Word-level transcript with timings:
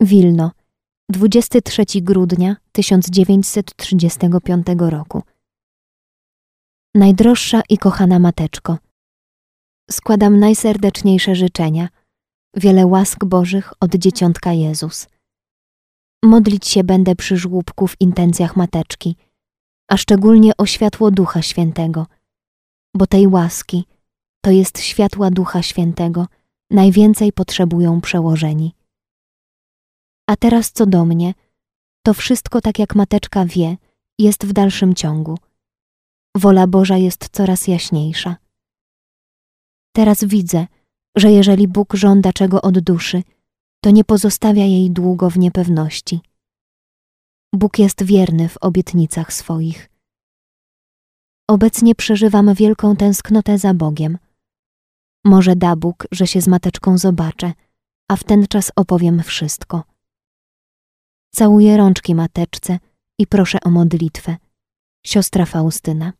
Wilno, 0.00 0.50
23 1.10 1.84
grudnia 2.02 2.56
1935 2.72 4.66
roku. 4.78 5.22
Najdroższa 6.94 7.62
i 7.68 7.78
kochana 7.78 8.18
mateczko, 8.18 8.78
składam 9.90 10.38
najserdeczniejsze 10.38 11.34
życzenia, 11.34 11.88
wiele 12.56 12.86
łask 12.86 13.24
Bożych 13.24 13.72
od 13.80 13.94
dzieciątka 13.94 14.52
Jezus. 14.52 15.08
Modlić 16.24 16.66
się 16.66 16.84
będę 16.84 17.16
przy 17.16 17.36
żłóbku 17.36 17.86
w 17.86 18.00
intencjach 18.00 18.56
mateczki, 18.56 19.16
a 19.90 19.96
szczególnie 19.96 20.56
o 20.56 20.66
światło 20.66 21.10
Ducha 21.10 21.42
Świętego, 21.42 22.06
bo 22.96 23.06
tej 23.06 23.26
łaski, 23.26 23.84
to 24.44 24.50
jest 24.50 24.80
światła 24.80 25.30
Ducha 25.30 25.62
Świętego, 25.62 26.26
najwięcej 26.70 27.32
potrzebują 27.32 28.00
przełożeni. 28.00 28.76
A 30.26 30.36
teraz 30.36 30.72
co 30.72 30.86
do 30.86 31.04
mnie, 31.04 31.34
to 32.06 32.14
wszystko 32.14 32.60
tak 32.60 32.78
jak 32.78 32.94
mateczka 32.94 33.46
wie, 33.46 33.76
jest 34.18 34.46
w 34.46 34.52
dalszym 34.52 34.94
ciągu. 34.94 35.38
Wola 36.36 36.66
Boża 36.66 36.96
jest 36.96 37.28
coraz 37.32 37.68
jaśniejsza. 37.68 38.36
Teraz 39.96 40.24
widzę, 40.24 40.66
że 41.16 41.30
jeżeli 41.30 41.68
Bóg 41.68 41.94
żąda 41.94 42.32
czego 42.32 42.62
od 42.62 42.78
duszy, 42.78 43.22
to 43.84 43.90
nie 43.90 44.04
pozostawia 44.04 44.64
jej 44.64 44.90
długo 44.90 45.30
w 45.30 45.38
niepewności. 45.38 46.20
Bóg 47.54 47.78
jest 47.78 48.02
wierny 48.02 48.48
w 48.48 48.56
obietnicach 48.56 49.32
swoich. 49.32 49.90
Obecnie 51.48 51.94
przeżywam 51.94 52.54
wielką 52.54 52.96
tęsknotę 52.96 53.58
za 53.58 53.74
Bogiem. 53.74 54.18
Może 55.24 55.56
da 55.56 55.76
Bóg, 55.76 56.06
że 56.12 56.26
się 56.26 56.40
z 56.40 56.48
mateczką 56.48 56.98
zobaczę, 56.98 57.52
a 58.10 58.16
w 58.16 58.24
ten 58.24 58.46
czas 58.46 58.72
opowiem 58.76 59.22
wszystko. 59.22 59.84
Całuję 61.38 61.76
rączki 61.76 62.14
mateczce 62.14 62.78
i 63.18 63.26
proszę 63.26 63.58
o 63.64 63.70
modlitwę. 63.70 64.36
Siostra 65.06 65.46
Faustyna. 65.46 66.12